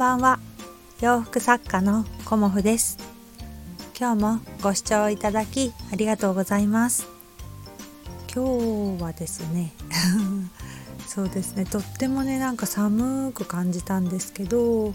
[0.00, 0.40] ばんは。
[1.02, 2.96] 洋服作家のコモフです。
[3.94, 7.06] 今日もご視聴いただきありがとうございます。
[8.34, 9.74] 今日はですね
[11.06, 14.94] そうですねとってもねなんか寒く感じたんですけど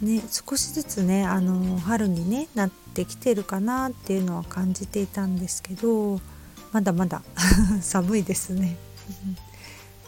[0.00, 6.20] ね少しずつねあの春に、ね、なってきてるかなっていうのは感じていたんですけど
[6.70, 7.22] まだまだ
[7.82, 8.76] 寒いですね。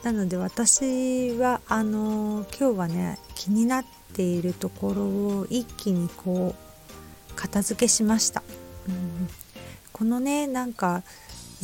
[0.02, 8.42] なので私はあの今日はね気になっているところを一気にこう片付けしました、
[8.88, 9.28] うん、
[9.92, 11.02] このねなんか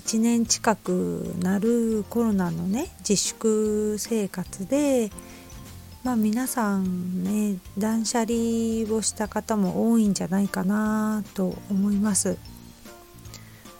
[0.00, 5.10] 1年近くなるコロナのね自粛生活で
[6.04, 8.34] まあ皆さんね断捨離
[8.95, 12.37] をした方も多いんじゃないかなと思います。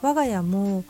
[0.02, 0.84] 我が家も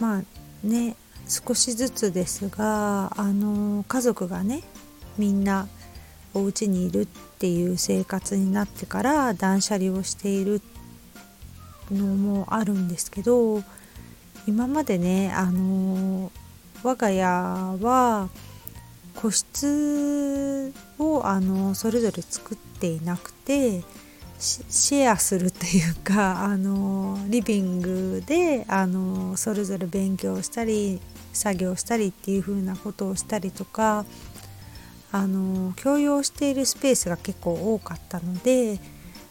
[0.00, 0.22] まあ
[0.66, 0.96] ね
[1.28, 4.62] 少しずつですがあの家族がね
[5.18, 5.66] みんな
[6.34, 10.60] お家にいるっていう生活になってから断捨離をしている
[11.90, 13.62] のもあるんですけど
[14.46, 16.30] 今までねあの
[16.82, 18.28] 我が家は
[19.16, 23.82] 個室をあのそれぞれ作っていなくて
[24.38, 31.00] シェアするというか あのリビングであのそれぞれ勉強したり
[31.32, 34.04] 作業したりっていう風なことをしたりとか
[35.12, 38.80] あの共用しているスペースが結構多かったので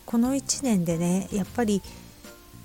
[0.05, 1.81] この1年でねやっぱり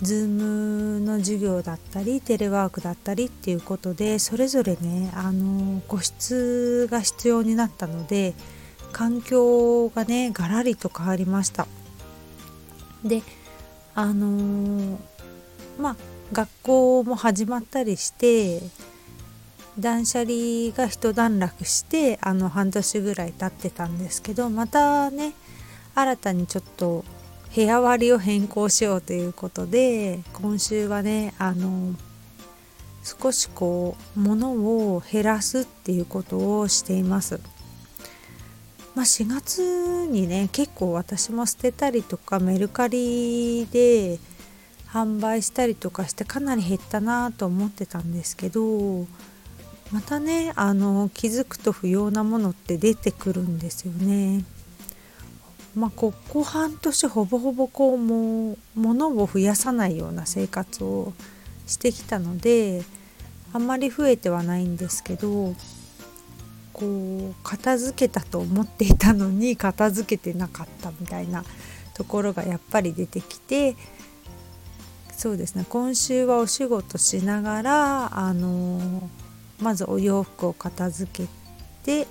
[0.03, 8.35] Zoom の授業だったりテレワークだったりっていうことでそれぞれねあの個室が必要になったので
[8.93, 11.67] 環境がねガラリと変わりました。
[13.05, 13.23] で
[13.95, 14.97] あのー、
[15.79, 15.97] まあ
[16.33, 18.61] 学校も始まったりして
[19.79, 25.33] 断捨離が一段落してあの半年ぐらい経ってたんですけどまたね
[25.95, 27.05] 新たにちょっと
[27.55, 31.95] 部屋割りを変更しようということで今週はねあの
[33.03, 37.41] 少しこう物を減らすっていうことをしています。
[38.95, 44.19] まあ、4月にね結構私も捨てたりとかメルカリで
[44.89, 49.07] 販売したりとかしてかなり減ったなと思ってたんですけど
[49.93, 54.45] またねあの気づくと不要なものって出てくるんですよね。
[55.75, 61.13] まあ、ここ半年ほぼほぼこうもう物を増やさないような生活を
[61.69, 62.83] してきたので
[63.53, 65.55] あんまり増えてはないんですけど
[66.81, 71.45] こう片付けたと思っていたのに 片付けてなかったみたいな
[71.93, 73.77] ところがやっぱり出てきて
[75.15, 75.67] そうですね。
[75.69, 79.11] 今週はお仕事しながらあの
[79.61, 81.29] まずお洋服を片付け
[81.85, 82.09] て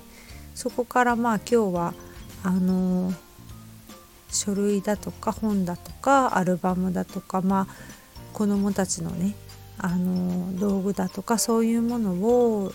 [0.54, 1.94] そこからまあ今日は
[2.44, 3.12] あの
[4.30, 7.74] 書類だとか本だとかアルバムだとかまあ
[8.32, 9.34] 子どもたちのね
[9.76, 12.72] あの道具だとかそういうものを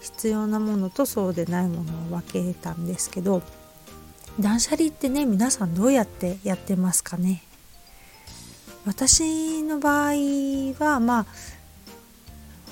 [0.00, 3.42] 必要なものとそうでないものを分けたんですけど
[4.40, 7.42] 断捨離ってね皆さんどうやってやってますかね？
[8.86, 10.12] 私の場合
[10.78, 11.26] はまあ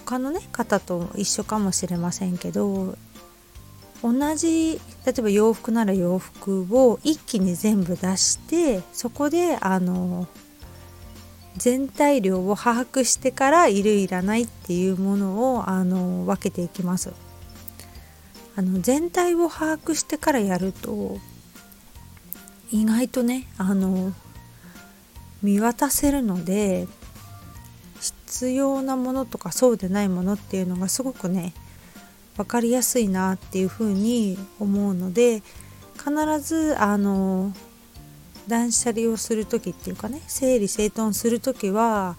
[0.04, 2.96] 他のね方と一緒かもしれませんけど
[4.02, 10.28] 同じ例えば洋服なら洋服を一気に全部出してそこであの
[11.56, 17.12] 全体量を把握してからいるいらないっていうものをあの分けていきます。
[18.56, 21.18] あの全体を把握してからやると
[22.70, 24.12] 意外とねあの
[25.42, 26.88] 見渡せるので
[28.00, 31.52] 必要なものとかそうでないものっていうのがすごくね
[32.36, 35.42] 分かりやすいなっていうふうに思うので
[35.98, 37.52] 必ずあの
[38.48, 42.16] 断捨離をする時っていうかね整理整頓する時は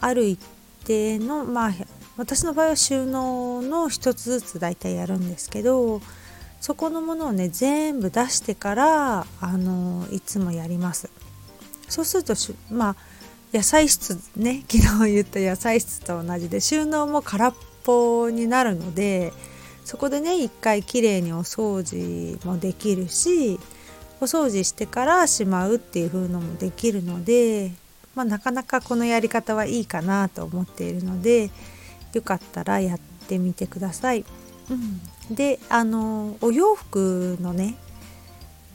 [0.00, 0.40] ある一
[0.84, 1.72] 定のまあ
[2.16, 6.00] 私の場合は収納の一つずつ大体やるんですけど
[6.60, 11.10] そこのものをね全部出してからあのいつもやります。
[11.88, 12.34] そうすると
[12.70, 12.96] まあ
[13.52, 19.32] 野菜室ね 昨日言った野菜室と同じで収納も空っぽになるので
[19.84, 23.58] そこでね一回きれいにお掃除もできるし
[24.22, 27.72] お掃除してからしまうっていう風のもできるので、
[28.14, 31.50] まあ、なかなかこのやり方はいいかなと思っているので
[32.12, 34.24] よかったらやってみてください。
[34.70, 37.74] うん、であのお洋服のね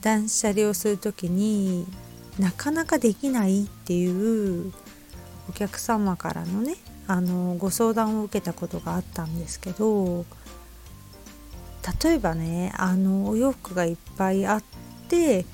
[0.01, 1.88] 断捨離をする時に
[2.38, 4.73] なかなかできないっていう
[5.50, 6.75] お客様からのね
[7.07, 10.25] あのご相談を受けたことがあったんですけど
[12.03, 14.63] 例えばねあのお洋服がいっぱいあっ
[15.07, 15.45] て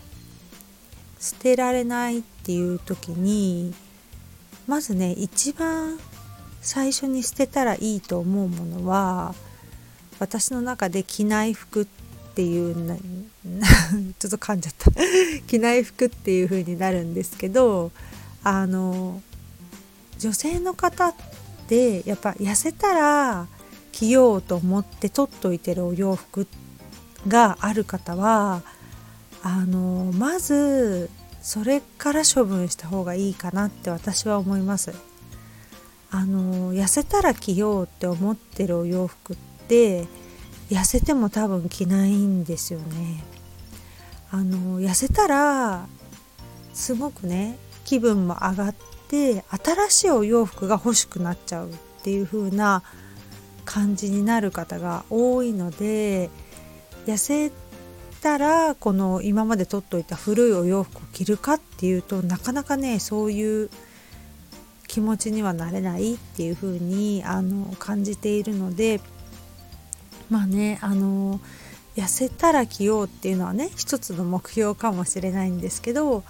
[1.19, 3.73] 捨てられないっていう時に
[4.67, 5.97] まずね一番
[6.61, 9.35] 最初に捨てたらいいと思うものは
[10.19, 11.85] 私の中で着ない服っ
[12.35, 12.75] ていう
[14.19, 14.91] ちょっと噛んじゃった。
[15.47, 17.91] 着ない服っていう風になるんですけど
[18.43, 19.21] あの
[20.17, 21.15] 女性の方っ
[21.67, 23.47] てやっぱ痩せたら
[23.91, 26.47] 着ようと思って取っといてるお洋服
[27.27, 28.63] がある方は
[29.43, 31.09] あのまず
[31.41, 34.93] それから処分した方がいいかなって私は思います。
[36.09, 39.35] あの痩せたら着ようって思ってるお洋服っ
[39.67, 40.05] て
[40.69, 43.23] 痩せても多分着ないんですよね。
[44.31, 45.87] あの痩せたら
[46.73, 48.75] すごくね気分も上がっ
[49.09, 51.73] て新しいお洋服が欲しくなっちゃうっ
[52.03, 52.81] ていう風な
[53.65, 56.29] 感じになる方が多いので
[57.05, 57.51] 痩せ
[58.23, 63.69] たらこの今まで取っといた古いお洋服を着るかっていうとなかなかねそういう
[64.87, 69.01] 気持ちにはなれないっていう風にあに感じているので
[70.29, 71.41] まあねあの
[71.97, 76.23] 痩せたら着ようっていうのはね一つの目標かもしれないんですけど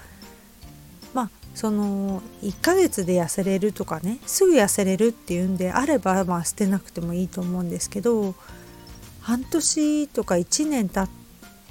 [1.14, 8.34] まあその1ヶ月で痩せれるとかねすぐ痩せれるっていうんであればまあ捨てなくてもいいと思うんですけど
[9.22, 11.23] 半年とか1年経っ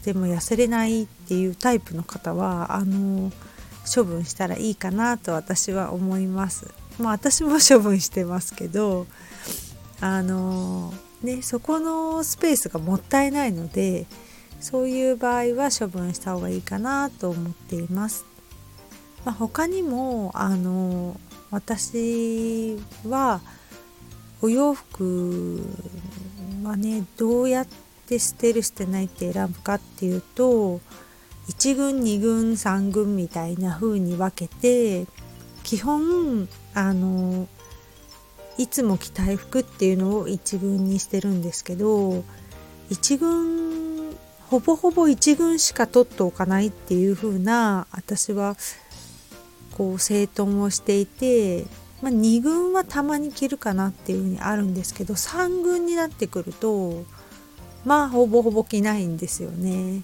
[0.02, 3.32] ても痩せれないっていうタイプの方はあの
[3.92, 6.66] 処分したらいいかなと私は思います。
[6.98, 9.06] まあ私も処分してますけど
[10.00, 14.06] あのね、そこのスペースがもったいないので
[14.60, 18.24] そういう場合は処分した方がいいかなと思っています。
[19.24, 21.16] まあ、他にもあの
[21.52, 22.76] 私
[23.06, 23.40] は
[24.40, 25.62] お洋服
[26.64, 27.81] はねどうやって
[28.18, 30.80] 捨てる捨てないって選ぶかっていうと
[31.48, 35.06] 1軍2軍3軍みたいな風に分けて
[35.62, 37.48] 基本あの
[38.58, 42.24] いつも着たい服っていうのを一軍にしてるんですけど
[42.90, 44.14] 一軍
[44.48, 48.56] ほぼほぼ一軍しか取っておかないっていう風な私は
[49.72, 51.64] こう整頓をしていて、
[52.02, 57.04] まあ、2軍はたまに着るかなっていう風にあるんですけど3軍になってくると
[57.84, 60.02] まあほぼほぼ着ないんですよね。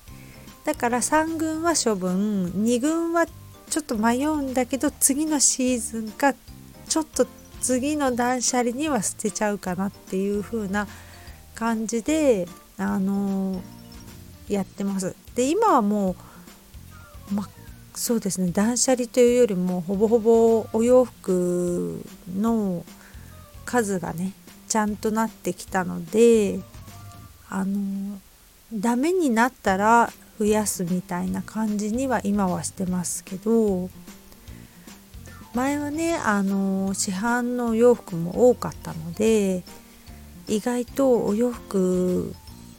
[0.64, 3.26] だから3軍は処分2軍は
[3.70, 6.34] ちょっと迷うんだけど次のシーズンか
[6.88, 7.26] ちょっと
[7.60, 10.86] 次の断捨離には捨てちゃうかなっていう風な
[11.54, 12.46] 感じで
[12.76, 13.62] あの
[14.48, 15.14] やってます。
[15.34, 16.16] で今はも
[17.30, 17.48] う、ま、
[17.94, 22.04] そうですね断捨離というよりもほぼほぼお洋服
[22.36, 22.84] の
[23.64, 24.32] 数がね
[24.68, 26.60] ちゃんとなってきたので
[27.50, 28.18] あの
[28.72, 33.90] ダメになったら増やすみたいな感じには今はしてますけど
[35.54, 39.64] 前はねあの市販のお洋服も多かったので
[40.46, 42.34] 意外とお洋服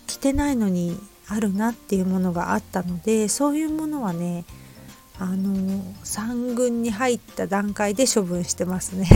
[0.08, 4.46] 着てないのにあるなっていうものがあったのでそういうものはね
[5.20, 9.08] あの3軍に入った段階で処分してますね。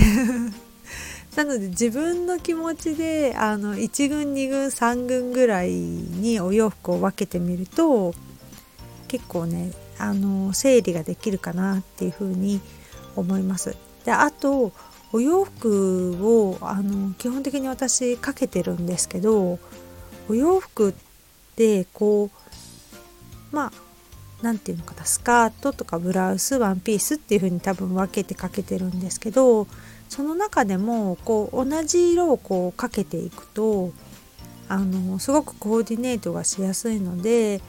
[1.36, 8.13] なので自分の気持ちであの1軍2軍3軍ぐらいにお洋服を分けてみると
[9.08, 12.62] 結構ねあの整理ができるかなっていうふうに
[13.16, 13.75] 思います。
[14.06, 14.72] であと
[15.12, 19.60] お洋服をあの基本的に私かけてるんですけど
[20.28, 20.94] お洋服っ
[21.56, 22.32] てこ
[23.52, 23.72] うまあ
[24.42, 29.68] 何て言うのかなスカートとかブラウスワンピースっていう風に多分分けてかけてるんですけど
[30.13, 33.91] その中でもこう同じ色をこうかけていくと
[34.70, 37.62] あのすごくコーディネートがしやすいので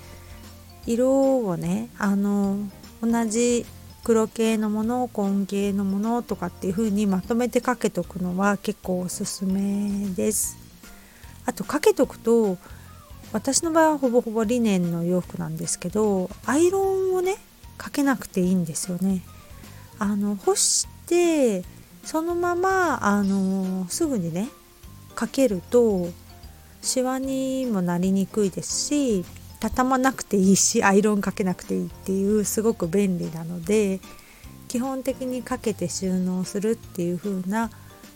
[0.86, 2.58] 色をねあの
[3.00, 3.64] 同じ
[4.04, 10.58] 黒系のもの紺系のものとかっていう風にまとめてかけとくのは結構おすすめです。
[11.46, 12.58] あとかけとくと
[13.32, 17.36] 私の場合はほぼほぼリネンの洋服なんですけどアイロンをね
[17.78, 19.22] かけなくていいんですよね。
[19.98, 21.64] あの干して
[22.04, 24.48] そのままあのすぐにね
[25.14, 26.08] かけると
[26.82, 29.24] シワにもなりにくいですし
[29.60, 34.00] 畳まなくていいしアイロンかけなくていいっていうすごく便利なので
[34.68, 37.70] 基本的にかけて収納するっていう風な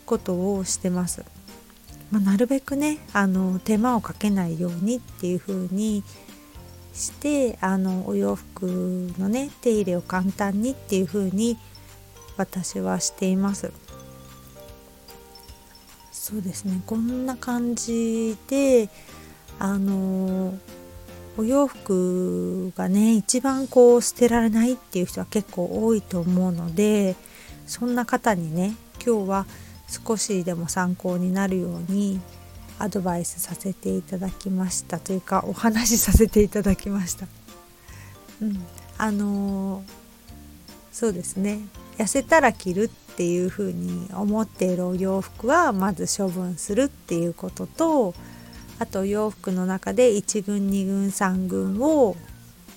[0.05, 1.23] ことをしてます。
[2.11, 6.03] まあ、なるべくねあの手間をかけないようにっていう風に
[6.93, 8.65] してあのお洋服
[9.19, 11.57] のね手入れを簡単にっていう風に
[12.39, 13.71] 私はしています。
[16.11, 18.89] そうですねこんな感じで
[19.57, 20.53] あの
[21.37, 27.15] お洋服がね一番こう捨てられないっていう人は結構多いと思うので
[27.65, 29.45] そんな方にね今日は
[29.87, 32.21] 少しでも参考になるように
[32.77, 37.27] アドバイスさせていただきましたというかお話しさせていただきました。
[38.41, 38.65] うん、
[38.97, 39.83] あの、
[40.91, 41.59] そうですね
[41.99, 48.15] 痩せたら着るっていうふうに思っているお洋服はまず処分するっていうことと
[48.79, 52.15] あと洋服の中で1軍2軍3軍を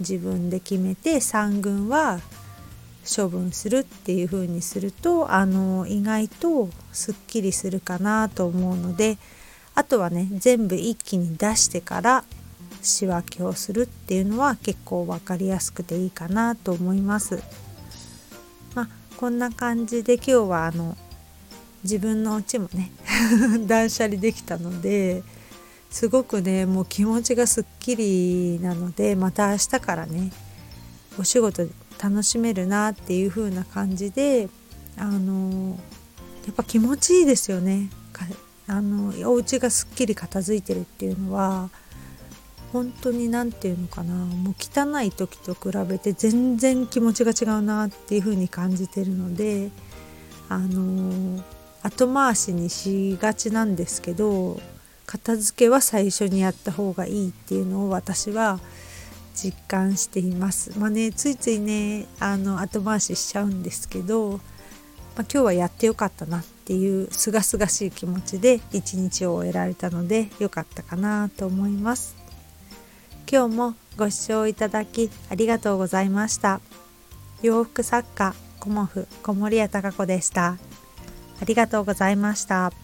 [0.00, 2.18] 自分で決めて3軍は
[3.04, 9.18] 処分するっていう風にするとあの意外とすっきりするかなと思うので
[9.76, 12.24] あとはね全部一気に出してから
[12.82, 17.40] 仕分けをするっていうのは結構分かりやすくていいかなと思います。
[19.16, 20.96] こんな感じで今日はあの
[21.82, 22.92] 自分のうちもね
[23.66, 25.22] 断捨離できたので
[25.90, 30.32] すごくねもう気持ちがすっきりなのでまた明日からね
[31.18, 31.66] お仕事
[32.02, 34.48] 楽しめるなっていう風な感じで
[34.96, 35.78] あの
[36.46, 37.90] やっぱ気持ちいいですよね。
[38.68, 41.68] あのお家がすっきり片付いてるっていうのは
[42.72, 49.70] 本当に何て言うのかなもう汚い時と比べて全然気持ちが違うなっていう風に感じてるので
[50.48, 51.42] あの
[51.82, 54.60] 後回しにしがちなんですけど
[55.04, 58.60] 片付けは最初にやった方がいいっていうのを私は
[59.34, 60.78] 実感しています。
[60.78, 64.40] まあねついついねあの後回ししちゃうんですけど、まあ、
[65.20, 72.21] 今日はやってよかったなっていうすがすがしい気持ちで一日を終えられたので良かったかなと思います。
[73.32, 76.60] 今日もご視聴いただきありがとうございました。
[77.40, 80.58] 洋服作家コモフ小森屋隆子でした。
[81.40, 82.74] ありがとうございました。